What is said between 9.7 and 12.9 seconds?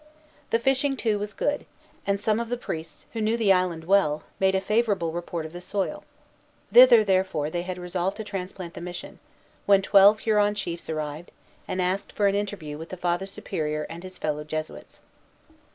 twelve Huron chiefs arrived, and asked for an interview with